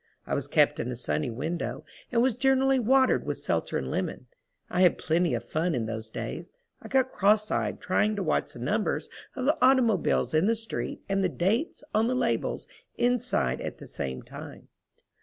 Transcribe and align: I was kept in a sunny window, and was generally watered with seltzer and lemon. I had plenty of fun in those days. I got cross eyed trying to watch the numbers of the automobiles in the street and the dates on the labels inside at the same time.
I 0.25 0.33
was 0.33 0.47
kept 0.47 0.79
in 0.79 0.89
a 0.89 0.95
sunny 0.95 1.29
window, 1.29 1.85
and 2.11 2.23
was 2.23 2.33
generally 2.33 2.79
watered 2.79 3.23
with 3.23 3.37
seltzer 3.37 3.77
and 3.77 3.91
lemon. 3.91 4.25
I 4.67 4.81
had 4.81 4.97
plenty 4.97 5.35
of 5.35 5.45
fun 5.45 5.75
in 5.75 5.85
those 5.85 6.09
days. 6.09 6.49
I 6.81 6.87
got 6.87 7.11
cross 7.11 7.51
eyed 7.51 7.79
trying 7.79 8.15
to 8.15 8.23
watch 8.23 8.53
the 8.53 8.57
numbers 8.57 9.09
of 9.35 9.45
the 9.45 9.55
automobiles 9.63 10.33
in 10.33 10.47
the 10.47 10.55
street 10.55 11.03
and 11.07 11.23
the 11.23 11.29
dates 11.29 11.83
on 11.93 12.07
the 12.07 12.15
labels 12.15 12.65
inside 12.97 13.61
at 13.61 13.77
the 13.77 13.85
same 13.85 14.23
time. 14.23 14.69